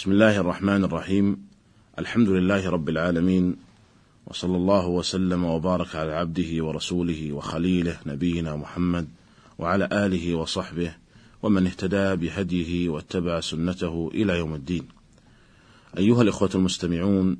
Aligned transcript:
بسم 0.00 0.12
الله 0.12 0.40
الرحمن 0.40 0.84
الرحيم 0.84 1.46
الحمد 1.98 2.28
لله 2.28 2.70
رب 2.70 2.88
العالمين 2.88 3.56
وصلى 4.26 4.56
الله 4.56 4.86
وسلم 4.86 5.44
وبارك 5.44 5.96
على 5.96 6.12
عبده 6.12 6.64
ورسوله 6.64 7.32
وخليله 7.32 7.98
نبينا 8.06 8.56
محمد 8.56 9.08
وعلى 9.58 9.88
اله 9.92 10.34
وصحبه 10.34 10.94
ومن 11.42 11.66
اهتدى 11.66 12.16
بهديه 12.16 12.88
واتبع 12.88 13.40
سنته 13.40 14.10
إلى 14.14 14.38
يوم 14.38 14.54
الدين. 14.54 14.88
ايها 15.98 16.22
الاخوه 16.22 16.50
المستمعون 16.54 17.36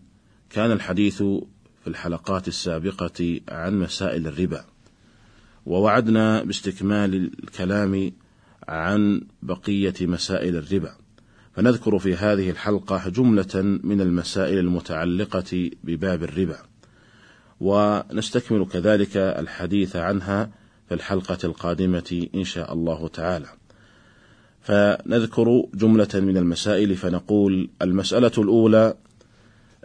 كان 0.50 0.72
الحديث 0.72 1.22
في 1.82 1.86
الحلقات 1.86 2.48
السابقه 2.48 3.40
عن 3.48 3.79
مسائل 3.79 4.27
الربا 4.27 4.64
ووعدنا 5.66 6.42
باستكمال 6.42 7.14
الكلام 7.45 8.12
عن 8.68 9.22
بقيه 9.42 9.95
مسائل 10.00 10.56
الربا. 10.56 11.00
فنذكر 11.61 11.98
في 11.98 12.14
هذه 12.14 12.50
الحلقة 12.50 13.08
جملة 13.08 13.79
من 13.84 14.00
المسائل 14.00 14.58
المتعلقة 14.58 15.71
بباب 15.85 16.22
الربا، 16.22 16.57
ونستكمل 17.61 18.66
كذلك 18.66 19.16
الحديث 19.16 19.96
عنها 19.96 20.50
في 20.88 20.94
الحلقة 20.94 21.38
القادمة 21.44 22.26
إن 22.35 22.44
شاء 22.44 22.72
الله 22.72 23.08
تعالى. 23.08 23.46
فنذكر 24.61 25.66
جملة 25.75 26.08
من 26.14 26.36
المسائل 26.36 26.96
فنقول: 26.96 27.71
المسألة 27.82 28.32
الأولى 28.38 28.94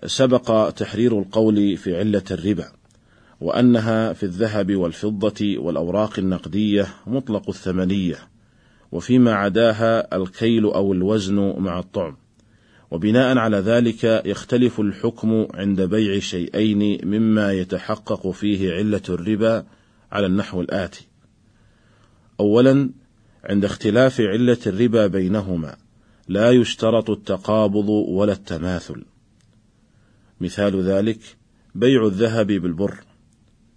سبق 0.06 0.70
تحرير 0.70 1.20
القول 1.20 1.78
في 1.78 1.98
علة 1.98 2.24
الربا، 2.32 2.68
وأنها 3.42 4.14
في 4.14 4.24
الذهب 4.24 4.76
والفضة 4.76 5.58
والأوراق 5.58 6.20
النقدية 6.20 6.88
مطلق 7.08 7.50
الثمنية، 7.50 8.18
وفيما 8.96 9.34
عداها 9.34 10.16
الكيل 10.16 10.64
أو 10.66 10.94
الوزن 10.94 11.56
مع 11.58 11.80
الطعم. 11.80 12.18
وبناء 12.92 13.38
على 13.38 13.58
ذلك 13.58 14.04
يختلف 14.26 14.80
الحكم 14.80 15.48
عند 15.54 15.82
بيع 15.82 16.20
شيئين 16.20 17.08
مما 17.08 17.52
يتحقق 17.54 18.32
فيه 18.32 18.74
علة 18.74 19.02
الربا 19.10 19.66
على 20.12 20.26
النحو 20.26 20.62
الآتي. 20.62 21.08
أولا 22.40 22.90
عند 23.44 23.66
اختلاف 23.66 24.22
علة 24.22 24.58
الربا 24.68 25.08
بينهما 25.08 25.78
لا 26.28 26.52
يشترط 26.52 27.10
التقابض 27.10 27.90
ولا 27.90 28.34
التماثل. 28.34 29.06
مثال 30.42 30.82
ذلك 30.82 31.20
بيع 31.76 32.06
الذهب 32.06 32.48
بالبر. 32.48 32.96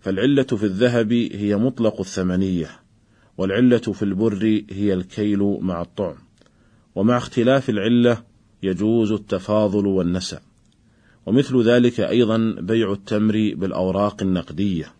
فالعلة 0.00 0.42
في 0.42 0.64
الذهب 0.64 1.12
هي 1.12 1.56
مطلق 1.56 2.00
الثمنية. 2.00 2.87
والعلة 3.38 3.78
في 3.78 4.02
البر 4.02 4.62
هي 4.70 4.94
الكيل 4.94 5.58
مع 5.60 5.82
الطعم 5.82 6.16
ومع 6.94 7.16
اختلاف 7.16 7.70
العلة 7.70 8.22
يجوز 8.62 9.12
التفاضل 9.12 9.86
والنسى. 9.86 10.38
ومثل 11.26 11.62
ذلك 11.62 12.00
أيضا 12.00 12.56
بيع 12.60 12.92
التمر 12.92 13.52
بالأوراق 13.56 14.22
النقدية. 14.22 14.92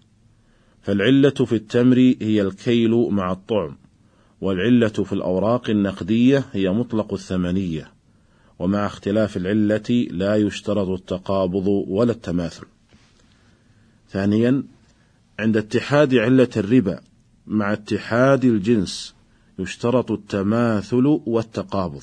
فالعلة 0.83 1.31
في 1.31 1.53
التمر 1.53 2.15
هي 2.21 2.43
الكيل 2.43 3.09
مع 3.11 3.33
الطعم 3.33 3.77
والعلة 4.41 4.89
في 4.89 5.13
الأوراق 5.13 5.71
النقدية 5.71 6.45
هي 6.53 6.71
مطلق 6.71 7.13
الثمنية. 7.13 7.93
ومع 8.59 8.87
اختلاف 8.87 9.37
العلة 9.37 10.07
لا 10.11 10.37
يشترط 10.37 10.89
التقابض 10.89 11.67
ولا 11.89 12.13
التماثل. 12.13 12.67
ثانيا 14.11 14.63
عند 15.39 15.57
اتحاد 15.57 16.15
علة 16.15 16.49
الربا 16.57 17.01
مع 17.49 17.73
اتحاد 17.73 18.45
الجنس 18.45 19.15
يشترط 19.59 20.11
التماثل 20.11 21.21
والتقابض. 21.27 22.03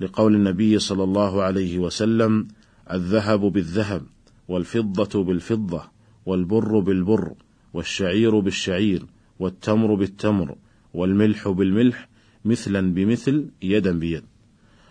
لقول 0.00 0.34
النبي 0.34 0.78
صلى 0.78 1.04
الله 1.04 1.42
عليه 1.42 1.78
وسلم 1.78 2.48
الذهب 2.92 3.40
بالذهب 3.40 4.02
والفضة 4.48 5.24
بالفضة 5.24 5.82
والبر 6.26 6.78
بالبر 6.78 7.34
والشعير 7.74 8.40
بالشعير 8.40 9.06
والتمر 9.38 9.94
بالتمر 9.94 10.56
والملح 10.94 11.48
بالملح 11.48 12.08
مثلا 12.44 12.94
بمثل 12.94 13.50
يدا 13.62 13.98
بيد. 13.98 14.24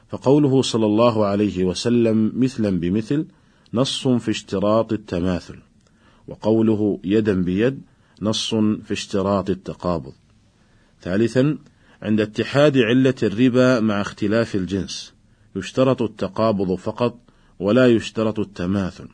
فقوله 0.10 0.62
صلى 0.62 0.86
الله 0.86 1.26
عليه 1.26 1.64
وسلم 1.64 2.32
مثلا 2.36 2.80
بمثل 2.80 3.26
نص 3.74 4.08
في 4.08 4.32
اشتراط 4.32 4.94
التماثل 4.94 5.58
وقوله 6.28 7.00
يدا 7.04 7.42
بيد 7.42 7.82
نص 8.22 8.56
في 8.56 8.92
اشتراط 8.92 9.50
التقابض. 9.50 10.14
ثالثا 11.02 11.58
عند 12.02 12.22
اتحاد 12.22 12.78
علة 12.78 13.16
الربا 13.24 13.80
مع 13.80 14.02
اختلاف 14.02 14.56
الجنس 14.56 15.14
يشترط 15.56 16.02
التقابض 16.02 16.76
فقط 16.76 17.20
ولا 17.60 17.88
يشترط 17.88 18.40
التماثل 18.40 19.08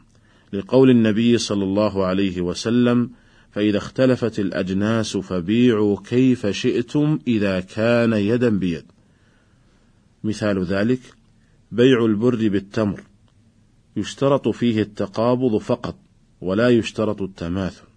لقول 0.53 0.89
النبي 0.89 1.37
صلى 1.37 1.63
الله 1.63 2.05
عليه 2.05 2.41
وسلم 2.41 3.09
فإذا 3.51 3.77
اختلفت 3.77 4.39
الأجناس 4.39 5.17
فبيعوا 5.17 5.97
كيف 6.03 6.47
شئتم 6.47 7.19
إذا 7.27 7.59
كان 7.59 8.13
يدا 8.13 8.49
بيد. 8.49 8.85
مثال 10.23 10.63
ذلك 10.63 10.99
بيع 11.71 12.05
البر 12.05 12.47
بالتمر 12.49 13.01
يشترط 13.95 14.47
فيه 14.47 14.81
التقابض 14.81 15.57
فقط 15.57 15.95
ولا 16.41 16.69
يشترط 16.69 17.21
التماثل 17.21 17.90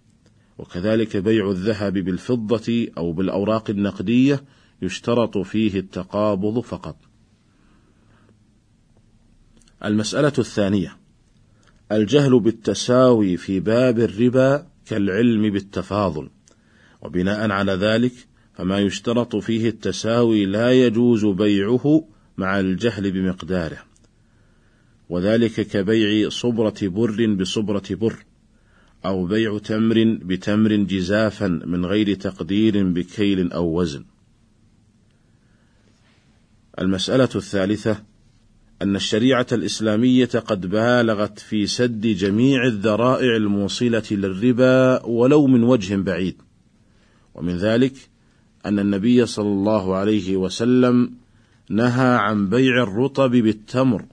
وكذلك 0.57 1.17
بيع 1.17 1.49
الذهب 1.49 1.93
بالفضة 1.93 2.87
أو 2.97 3.13
بالأوراق 3.13 3.69
النقدية 3.69 4.43
يشترط 4.81 5.37
فيه 5.37 5.79
التقابض 5.79 6.59
فقط. 6.59 6.95
المسألة 9.85 10.33
الثانية: 10.39 10.97
الجهل 11.91 12.39
بالتساوي 12.39 13.37
في 13.37 13.59
باب 13.59 13.99
الربا 13.99 14.67
كالعلم 14.85 15.49
بالتفاضل، 15.49 16.29
وبناء 17.01 17.51
على 17.51 17.71
ذلك 17.71 18.13
فما 18.53 18.79
يشترط 18.79 19.35
فيه 19.35 19.69
التساوي 19.69 20.45
لا 20.45 20.71
يجوز 20.71 21.25
بيعه 21.25 22.07
مع 22.37 22.59
الجهل 22.59 23.11
بمقداره، 23.11 23.77
وذلك 25.09 25.67
كبيع 25.67 26.29
صبرة 26.29 26.75
بر 26.81 27.35
بصبرة 27.35 27.83
بر، 27.91 28.15
أو 29.05 29.25
بيع 29.25 29.57
تمر 29.57 30.17
بتمر 30.21 30.75
جزافا 30.75 31.47
من 31.47 31.85
غير 31.85 32.13
تقدير 32.13 32.83
بكيل 32.83 33.51
أو 33.51 33.79
وزن. 33.79 34.03
المسألة 36.79 37.29
الثالثة 37.35 38.03
أن 38.81 38.95
الشريعة 38.95 39.47
الإسلامية 39.51 40.25
قد 40.25 40.65
بالغت 40.65 41.39
في 41.39 41.67
سد 41.67 42.01
جميع 42.01 42.65
الذرائع 42.65 43.35
الموصلة 43.35 44.03
للربا 44.11 45.05
ولو 45.05 45.47
من 45.47 45.63
وجه 45.63 45.95
بعيد. 45.95 46.35
ومن 47.35 47.57
ذلك 47.57 47.93
أن 48.65 48.79
النبي 48.79 49.25
صلى 49.25 49.49
الله 49.49 49.95
عليه 49.95 50.37
وسلم 50.37 51.11
نهى 51.69 52.15
عن 52.15 52.49
بيع 52.49 52.83
الرطب 52.83 53.31
بالتمر 53.31 54.05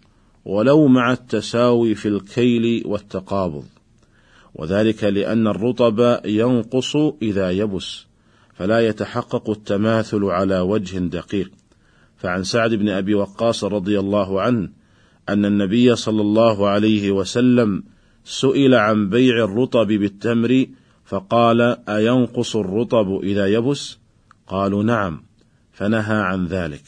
ولو 0.45 0.87
مع 0.87 1.13
التساوي 1.13 1.95
في 1.95 2.09
الكيل 2.09 2.83
والتقابض. 2.87 3.65
وذلك 4.55 5.05
لأن 5.05 5.47
الرطب 5.47 6.21
ينقص 6.25 6.97
إذا 7.23 7.51
يبس 7.51 8.07
فلا 8.55 8.87
يتحقق 8.89 9.51
التماثل 9.51 10.25
على 10.25 10.61
وجه 10.61 10.99
دقيق. 10.99 11.51
فعن 12.17 12.45
سعد 12.45 12.75
بن 12.75 12.89
أبي 12.89 13.15
وقاص 13.15 13.65
رضي 13.65 13.99
الله 13.99 14.41
عنه 14.41 14.69
أن 15.29 15.45
النبي 15.45 15.97
صلى 15.97 16.21
الله 16.21 16.69
عليه 16.69 17.11
وسلم 17.11 17.83
سئل 18.25 18.75
عن 18.75 19.09
بيع 19.09 19.45
الرطب 19.45 19.87
بالتمر 19.87 20.67
فقال 21.05 21.61
أينقص 21.89 22.57
الرطب 22.57 23.21
إذا 23.23 23.47
يبس؟ 23.47 23.99
قالوا 24.47 24.83
نعم 24.83 25.23
فنهى 25.73 26.17
عن 26.17 26.47
ذلك. 26.47 26.85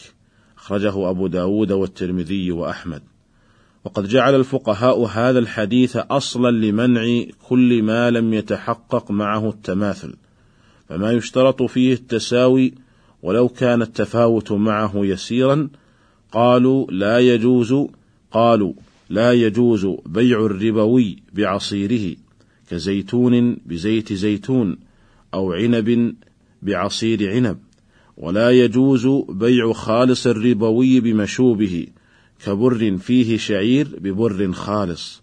أخرجه 0.58 1.10
أبو 1.10 1.26
داود 1.26 1.72
والترمذي 1.72 2.52
وأحمد. 2.52 3.02
وقد 3.84 4.08
جعل 4.08 4.34
الفقهاء 4.34 5.04
هذا 5.04 5.38
الحديث 5.38 5.96
أصلا 5.96 6.50
لمنع 6.50 7.24
كل 7.48 7.82
ما 7.82 8.10
لم 8.10 8.34
يتحقق 8.34 9.10
معه 9.10 9.48
التماثل 9.48 10.14
فما 10.88 11.12
يشترط 11.12 11.62
فيه 11.62 11.92
التساوي 11.92 12.74
ولو 13.22 13.48
كان 13.48 13.82
التفاوت 13.82 14.52
معه 14.52 14.92
يسيرا. 14.94 15.68
قالوا 16.32 16.86
لا 16.90 17.18
يجوز 17.18 17.74
قالوا 18.30 18.72
لا 19.10 19.32
يجوز 19.32 19.86
بيع 20.06 20.46
الربوي 20.46 21.16
بعصيره 21.32 22.16
كزيتون 22.70 23.56
بزيت 23.66 24.12
زيتون 24.12 24.76
أو 25.34 25.52
عنب 25.52 26.14
بعصير 26.62 27.30
عنب 27.32 27.58
ولا 28.16 28.50
يجوز 28.50 29.06
بيع 29.28 29.72
خالص 29.72 30.26
الربوي 30.26 31.00
بمشوبه. 31.00 31.86
كبر 32.46 32.96
فيه 32.96 33.36
شعير 33.36 33.88
ببر 34.00 34.52
خالص. 34.52 35.22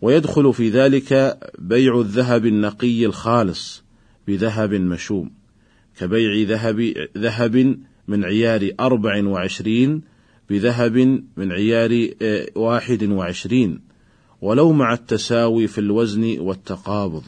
ويدخل 0.00 0.52
في 0.52 0.68
ذلك 0.68 1.38
بيع 1.58 2.00
الذهب 2.00 2.46
النقي 2.46 3.06
الخالص 3.06 3.84
بذهب 4.28 4.74
مشوم 4.74 5.30
كبيع 5.98 6.48
ذهب 6.48 6.94
ذهب 7.16 7.78
من 8.08 8.24
عيار 8.24 8.70
أربع 8.80 9.24
وعشرين 9.24 10.02
بذهب 10.50 10.96
من 11.36 11.52
عيار 11.52 12.08
آه، 12.22 12.46
واحد 12.54 13.04
وعشرين 13.04 13.80
ولو 14.40 14.72
مع 14.72 14.92
التساوي 14.92 15.66
في 15.66 15.78
الوزن 15.78 16.38
والتقابض. 16.40 17.22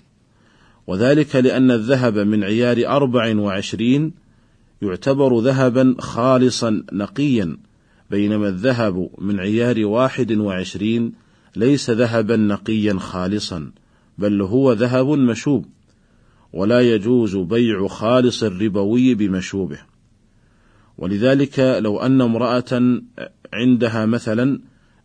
وذلك 0.87 1.37
لأن 1.37 1.71
الذهب 1.71 2.19
من 2.19 2.45
عيار 2.45 2.87
أربع 2.87 3.37
وعشرين 3.37 4.13
يعتبر 4.83 5.41
ذهبا 5.41 5.95
خالصا 5.99 6.85
نقيا 6.93 7.57
بينما 8.13 8.49
الذهب 8.49 9.11
من 9.19 9.41
عيار 9.41 9.87
واحد 9.87 10.33
وعشرين 10.33 11.13
ليس 11.57 11.91
ذهبا 11.91 12.37
نقيا 12.37 12.99
خالصا 12.99 13.73
بل 14.19 14.43
هو 14.43 14.73
ذهب 14.73 15.07
مشوب 15.07 15.67
ولا 16.53 16.81
يجوز 16.81 17.37
بيع 17.37 17.87
خالص 17.87 18.43
الربوي 18.43 19.15
بمشوبه. 19.15 19.79
ولذلك 20.99 21.79
لو 21.81 22.01
أن 22.01 22.21
امرأة 22.21 23.01
عندها 23.53 24.07
مثلا 24.07 24.61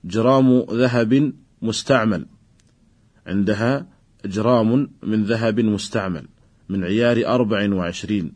جرام 0.06 0.66
ذهب 0.72 1.34
مستعمل 1.62 2.26
عندها 3.28 3.88
جرام 4.26 4.90
من 5.04 5.24
ذهب 5.24 5.60
مستعمل 5.60 6.26
من 6.70 6.84
عيار 6.84 7.26
أربع 7.26 7.74
وعشرين 7.74 8.34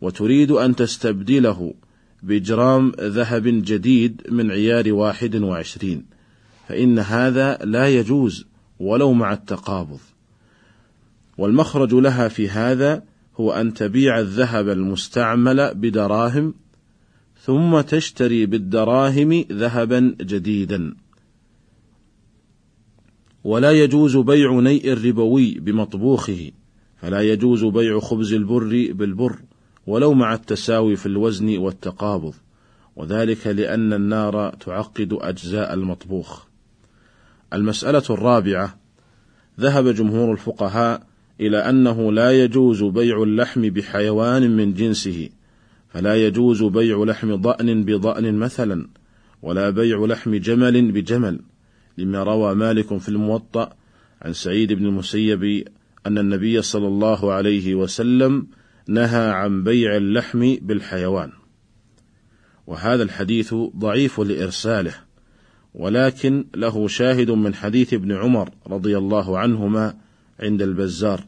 وتريد 0.00 0.50
أن 0.50 0.76
تستبدله 0.76 1.74
بجرام 2.22 2.92
ذهب 3.00 3.42
جديد 3.46 4.22
من 4.30 4.50
عيار 4.50 4.92
واحد 4.92 5.36
وعشرين 5.36 6.04
فإن 6.68 6.98
هذا 6.98 7.58
لا 7.64 7.88
يجوز 7.88 8.46
ولو 8.80 9.12
مع 9.12 9.32
التقابض. 9.32 9.98
والمخرج 11.38 11.94
لها 11.94 12.28
في 12.28 12.48
هذا 12.48 13.02
هو 13.40 13.52
أن 13.52 13.74
تبيع 13.74 14.18
الذهب 14.18 14.68
المستعمل 14.68 15.74
بدراهم 15.74 16.54
ثم 17.42 17.80
تشتري 17.80 18.46
بالدراهم 18.46 19.44
ذهبا 19.52 20.16
جديدا. 20.20 20.94
ولا 23.44 23.72
يجوز 23.72 24.16
بيع 24.16 24.60
نيء 24.60 24.92
الربوي 24.92 25.54
بمطبوخه 25.54 26.50
فلا 26.96 27.20
يجوز 27.20 27.64
بيع 27.64 28.00
خبز 28.00 28.32
البر 28.32 28.92
بالبر. 28.92 29.38
ولو 29.86 30.14
مع 30.14 30.34
التساوي 30.34 30.96
في 30.96 31.06
الوزن 31.06 31.58
والتقابض 31.58 32.34
وذلك 32.96 33.46
لأن 33.46 33.92
النار 33.92 34.50
تعقد 34.50 35.18
أجزاء 35.20 35.74
المطبوخ. 35.74 36.44
المسألة 37.52 38.02
الرابعة 38.10 38.78
ذهب 39.60 39.88
جمهور 39.88 40.32
الفقهاء 40.32 41.02
إلى 41.40 41.58
أنه 41.58 42.12
لا 42.12 42.44
يجوز 42.44 42.84
بيع 42.84 43.22
اللحم 43.22 43.60
بحيوان 43.60 44.56
من 44.56 44.74
جنسه، 44.74 45.28
فلا 45.88 46.26
يجوز 46.26 46.62
بيع 46.62 47.04
لحم 47.04 47.34
ضأن 47.34 47.84
بضأن 47.84 48.34
مثلا، 48.34 48.88
ولا 49.42 49.70
بيع 49.70 50.04
لحم 50.06 50.34
جمل 50.34 50.92
بجمل، 50.92 51.40
لما 51.98 52.22
روى 52.22 52.54
مالك 52.54 52.98
في 52.98 53.08
الموطأ 53.08 53.72
عن 54.22 54.32
سعيد 54.32 54.72
بن 54.72 54.86
المسيب 54.86 55.64
أن 56.06 56.18
النبي 56.18 56.62
صلى 56.62 56.88
الله 56.88 57.32
عليه 57.32 57.74
وسلم 57.74 58.46
نهى 58.90 59.30
عن 59.30 59.64
بيع 59.64 59.96
اللحم 59.96 60.56
بالحيوان. 60.62 61.32
وهذا 62.66 63.02
الحديث 63.02 63.54
ضعيف 63.54 64.20
لإرساله 64.20 64.94
ولكن 65.74 66.44
له 66.54 66.88
شاهد 66.88 67.30
من 67.30 67.54
حديث 67.54 67.94
ابن 67.94 68.12
عمر 68.12 68.50
رضي 68.66 68.98
الله 68.98 69.38
عنهما 69.38 69.94
عند 70.40 70.62
البزار 70.62 71.24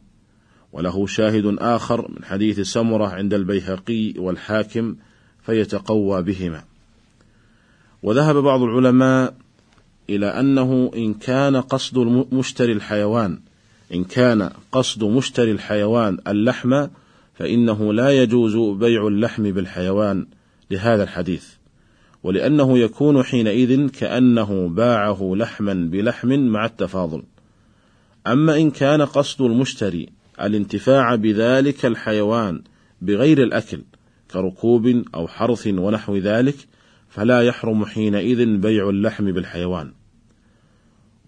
وله 0.72 1.06
شاهد 1.06 1.56
آخر 1.58 2.10
من 2.10 2.24
حديث 2.24 2.60
سمرة 2.60 3.06
عند 3.06 3.34
البيهقي 3.34 4.14
والحاكم 4.16 4.96
فيتقوى 5.42 6.22
بهما. 6.22 6.64
وذهب 8.02 8.36
بعض 8.36 8.62
العلماء 8.62 9.34
إلى 10.10 10.26
أنه 10.26 10.90
إن 10.96 11.14
كان 11.14 11.56
قصد 11.56 11.98
مشتري 12.32 12.72
الحيوان 12.72 13.40
إن 13.94 14.04
كان 14.04 14.50
قصد 14.72 15.04
مشتري 15.04 15.52
الحيوان 15.52 16.18
اللحم 16.26 16.86
فإنه 17.34 17.92
لا 17.92 18.10
يجوز 18.10 18.78
بيع 18.78 19.06
اللحم 19.06 19.42
بالحيوان 19.42 20.26
لهذا 20.70 21.02
الحديث 21.02 21.48
ولأنه 22.22 22.78
يكون 22.78 23.22
حينئذ 23.22 23.88
كأنه 23.88 24.68
باعه 24.68 25.32
لحما 25.36 25.74
بلحم 25.74 26.28
مع 26.28 26.64
التفاضل. 26.64 27.22
أما 28.26 28.56
إن 28.56 28.70
كان 28.70 29.02
قصد 29.02 29.42
المشتري 29.42 30.08
الانتفاع 30.40 31.14
بذلك 31.14 31.86
الحيوان 31.86 32.62
بغير 33.02 33.42
الأكل 33.42 33.82
كركوب 34.30 35.02
أو 35.14 35.28
حرث 35.28 35.66
ونحو 35.66 36.16
ذلك 36.16 36.56
فلا 37.08 37.42
يحرم 37.42 37.84
حينئذ 37.84 38.56
بيع 38.56 38.88
اللحم 38.88 39.32
بالحيوان. 39.32 39.92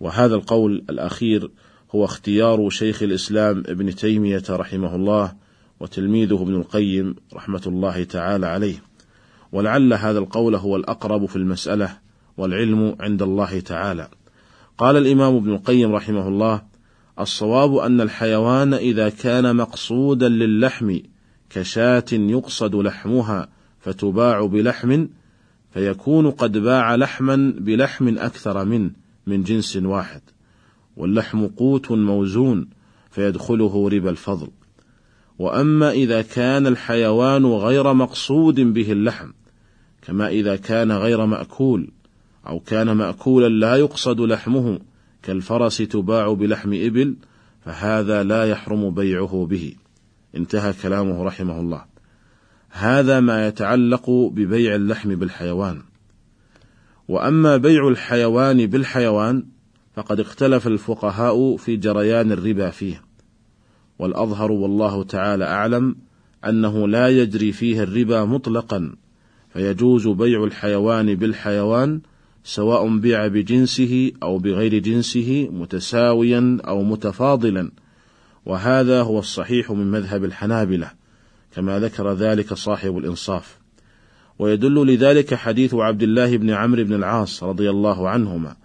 وهذا 0.00 0.34
القول 0.34 0.84
الأخير 0.90 1.50
هو 1.94 2.04
اختيار 2.04 2.70
شيخ 2.70 3.02
الإسلام 3.02 3.62
ابن 3.66 3.94
تيمية 3.94 4.42
رحمه 4.50 4.96
الله 4.96 5.43
وتلميذه 5.80 6.42
ابن 6.42 6.54
القيم 6.54 7.14
رحمة 7.34 7.62
الله 7.66 8.04
تعالى 8.04 8.46
عليه. 8.46 8.82
ولعل 9.52 9.92
هذا 9.92 10.18
القول 10.18 10.54
هو 10.54 10.76
الأقرب 10.76 11.26
في 11.26 11.36
المسألة 11.36 11.98
والعلم 12.36 12.96
عند 13.00 13.22
الله 13.22 13.60
تعالى. 13.60 14.08
قال 14.78 14.96
الإمام 14.96 15.36
ابن 15.36 15.52
القيم 15.52 15.92
رحمه 15.92 16.28
الله 16.28 16.62
الصواب 17.20 17.76
أن 17.76 18.00
الحيوان 18.00 18.74
إذا 18.74 19.08
كان 19.08 19.56
مقصودا 19.56 20.28
للحم 20.28 20.98
كشاة 21.50 22.04
يقصد 22.12 22.74
لحمها 22.74 23.48
فتباع 23.80 24.46
بلحم 24.46 25.06
فيكون 25.74 26.30
قد 26.30 26.58
باع 26.58 26.94
لحما 26.94 27.54
بلحم 27.58 28.18
أكثر 28.18 28.64
منه 28.64 28.90
من 29.26 29.42
جنس 29.42 29.76
واحد. 29.76 30.20
واللحم 30.96 31.46
قوت 31.46 31.90
موزون 31.90 32.68
فيدخله 33.10 33.88
ربا 33.88 34.10
الفضل. 34.10 34.48
وأما 35.38 35.90
إذا 35.90 36.22
كان 36.22 36.66
الحيوان 36.66 37.46
غير 37.46 37.92
مقصود 37.92 38.60
به 38.60 38.92
اللحم 38.92 39.30
كما 40.02 40.28
إذا 40.28 40.56
كان 40.56 40.92
غير 40.92 41.26
مأكول 41.26 41.90
أو 42.46 42.60
كان 42.60 42.92
ماكولا 42.92 43.48
لا 43.48 43.76
يقصد 43.76 44.20
لحمه 44.20 44.78
كالفرس 45.22 45.76
تباع 45.76 46.32
بلحم 46.32 46.72
إبل 46.74 47.16
فهذا 47.64 48.22
لا 48.22 48.44
يحرم 48.44 48.94
بيعه 48.94 49.46
به. 49.50 49.74
انتهى 50.36 50.72
كلامه 50.82 51.24
رحمه 51.24 51.60
الله. 51.60 51.84
هذا 52.70 53.20
ما 53.20 53.46
يتعلق 53.46 54.10
ببيع 54.10 54.74
اللحم 54.74 55.14
بالحيوان. 55.14 55.82
وأما 57.08 57.56
بيع 57.56 57.88
الحيوان 57.88 58.66
بالحيوان 58.66 59.46
فقد 59.94 60.20
اختلف 60.20 60.66
الفقهاء 60.66 61.56
في 61.56 61.76
جريان 61.76 62.32
الربا 62.32 62.70
فيه. 62.70 63.02
والأظهر 63.98 64.52
والله 64.52 65.02
تعالى 65.02 65.44
أعلم 65.44 65.96
أنه 66.48 66.88
لا 66.88 67.08
يجري 67.08 67.52
فيه 67.52 67.82
الربا 67.82 68.24
مطلقا 68.24 68.94
فيجوز 69.52 70.08
بيع 70.08 70.44
الحيوان 70.44 71.14
بالحيوان 71.14 72.00
سواء 72.44 72.96
بيع 72.98 73.26
بجنسه 73.26 74.12
أو 74.22 74.38
بغير 74.38 74.78
جنسه 74.78 75.48
متساويا 75.52 76.58
أو 76.68 76.82
متفاضلا. 76.82 77.70
وهذا 78.46 79.02
هو 79.02 79.18
الصحيح 79.18 79.70
من 79.70 79.90
مذهب 79.90 80.24
الحنابلة 80.24 80.90
كما 81.54 81.80
ذكر 81.80 82.12
ذلك 82.12 82.54
صاحب 82.54 82.98
الإنصاف. 82.98 83.58
ويدل 84.38 84.86
لذلك 84.86 85.34
حديث 85.34 85.74
عبد 85.74 86.02
الله 86.02 86.36
بن 86.36 86.50
عمرو 86.50 86.84
بن 86.84 86.94
العاص 86.94 87.42
رضي 87.44 87.70
الله 87.70 88.08
عنهما 88.08 88.56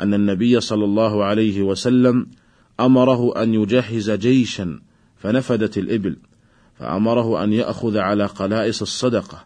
أن 0.00 0.14
النبي 0.14 0.60
صلى 0.60 0.84
الله 0.84 1.24
عليه 1.24 1.62
وسلم 1.62 2.26
أمره 2.80 3.42
أن 3.42 3.54
يجهز 3.54 4.10
جيشا 4.10 4.80
فنفدت 5.16 5.78
الإبل 5.78 6.16
فأمره 6.74 7.44
أن 7.44 7.52
يأخذ 7.52 7.98
على 7.98 8.26
قلائص 8.26 8.82
الصدقة 8.82 9.44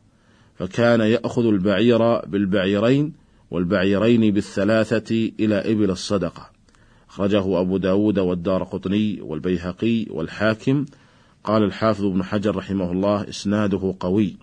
فكان 0.54 1.00
يأخذ 1.00 1.46
البعير 1.46 2.26
بالبعيرين 2.26 3.12
والبعيرين 3.50 4.34
بالثلاثة 4.34 5.32
إلى 5.40 5.72
إبل 5.72 5.90
الصدقة. 5.90 6.50
أخرجه 7.10 7.60
أبو 7.60 7.76
داود 7.76 8.18
والدار 8.18 8.62
قطني 8.62 9.20
والبيهقي 9.20 10.06
والحاكم. 10.10 10.86
قال 11.44 11.62
الحافظ 11.62 12.04
ابن 12.04 12.22
حجر 12.22 12.56
رحمه 12.56 12.92
الله 12.92 13.28
إسناده 13.28 13.94
قوي. 14.00 14.36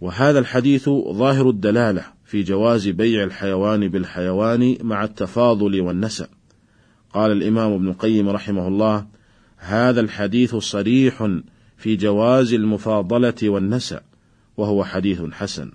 وهذا 0.00 0.38
الحديث 0.38 0.88
ظاهر 1.12 1.50
الدلالة 1.50 2.04
في 2.24 2.42
جواز 2.42 2.88
بيع 2.88 3.24
الحيوان 3.24 3.88
بالحيوان 3.88 4.76
مع 4.82 5.04
التفاضل 5.04 5.80
والنسأ 5.80 6.28
قال 7.14 7.32
الإمام 7.32 7.72
ابن 7.72 7.88
القيم 7.88 8.28
رحمه 8.28 8.68
الله 8.68 9.06
هذا 9.56 10.00
الحديث 10.00 10.56
صريح 10.56 11.38
في 11.76 11.96
جواز 11.96 12.52
المفاضلة 12.52 13.34
والنسأ 13.42 14.00
وهو 14.56 14.84
حديث 14.84 15.22
حسن. 15.32 15.70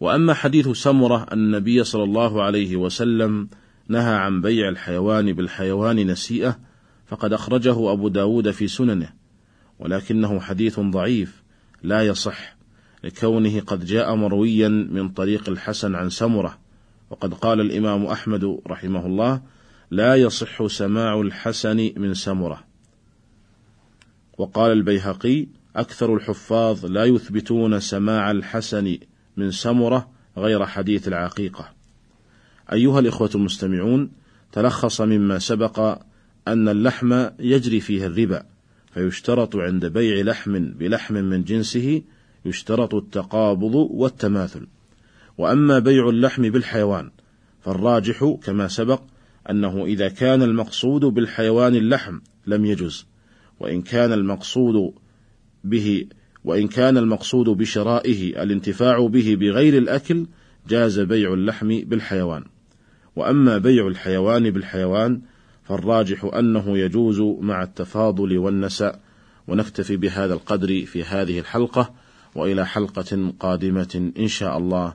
وأما 0.00 0.34
حديث 0.34 0.68
سمرة 0.68 1.26
أن 1.32 1.38
النبي 1.38 1.84
صلى 1.84 2.04
الله 2.04 2.42
عليه 2.42 2.76
وسلم 2.76 3.48
نهى 3.88 4.14
عن 4.14 4.40
بيع 4.40 4.68
الحيوان 4.68 5.32
بالحيوان 5.32 6.06
نسيئة 6.06 6.58
فقد 7.06 7.32
أخرجه 7.32 7.92
أبو 7.92 8.08
داود 8.08 8.50
في 8.50 8.68
سننه 8.68 9.12
ولكنه 9.78 10.40
حديث 10.40 10.80
ضعيف 10.80 11.42
لا 11.82 12.02
يصح 12.02 12.56
لكونه 13.04 13.60
قد 13.60 13.84
جاء 13.84 14.14
مرويا 14.14 14.68
من 14.68 15.08
طريق 15.08 15.48
الحسن 15.48 15.94
عن 15.94 16.10
سمرة. 16.10 16.58
وقد 17.10 17.34
قال 17.34 17.60
الإمام 17.60 18.06
أحمد 18.06 18.60
رحمه 18.66 19.06
الله 19.06 19.42
لا 19.90 20.14
يصح 20.14 20.66
سماع 20.66 21.20
الحسن 21.20 21.90
من 21.96 22.14
سمرة. 22.14 22.64
وقال 24.38 24.72
البيهقي 24.72 25.46
أكثر 25.76 26.14
الحفاظ 26.14 26.86
لا 26.86 27.04
يثبتون 27.04 27.80
سماع 27.80 28.30
الحسن 28.30 28.98
من 29.36 29.50
سمرة 29.50 30.10
غير 30.36 30.66
حديث 30.66 31.08
العقيقة. 31.08 31.72
أيها 32.72 32.98
الإخوة 32.98 33.30
المستمعون 33.34 34.10
تلخص 34.52 35.00
مما 35.00 35.38
سبق 35.38 35.98
أن 36.48 36.68
اللحم 36.68 37.26
يجري 37.38 37.80
فيه 37.80 38.06
الربا 38.06 38.42
فيشترط 38.94 39.56
عند 39.56 39.86
بيع 39.86 40.22
لحم 40.22 40.64
بلحم 40.64 41.14
من 41.14 41.44
جنسه 41.44 42.02
يشترط 42.44 42.94
التقابض 42.94 43.74
والتماثل. 43.74 44.66
وأما 45.38 45.78
بيع 45.78 46.08
اللحم 46.08 46.50
بالحيوان 46.50 47.10
فالراجح 47.60 48.36
كما 48.42 48.68
سبق 48.68 49.02
أنه 49.50 49.84
إذا 49.84 50.08
كان 50.08 50.42
المقصود 50.42 51.04
بالحيوان 51.04 51.76
اللحم 51.76 52.18
لم 52.46 52.64
يجز 52.64 53.06
وإن 53.60 53.82
كان 53.82 54.12
المقصود 54.12 54.94
به 55.64 56.06
وإن 56.44 56.68
كان 56.68 56.96
المقصود 56.96 57.48
بشرائه 57.48 58.42
الانتفاع 58.42 59.06
به 59.06 59.36
بغير 59.40 59.78
الأكل 59.78 60.26
جاز 60.68 61.00
بيع 61.00 61.34
اللحم 61.34 61.80
بالحيوان. 61.80 62.44
وأما 63.16 63.58
بيع 63.58 63.86
الحيوان 63.86 64.50
بالحيوان 64.50 65.20
فالراجح 65.62 66.24
أنه 66.24 66.78
يجوز 66.78 67.20
مع 67.20 67.62
التفاضل 67.62 68.38
والنساء. 68.38 69.00
ونكتفي 69.48 69.96
بهذا 69.96 70.34
القدر 70.34 70.84
في 70.86 71.04
هذه 71.04 71.38
الحلقة 71.38 71.94
وإلى 72.34 72.66
حلقة 72.66 73.32
قادمة 73.40 74.12
إن 74.18 74.28
شاء 74.28 74.58
الله. 74.58 74.94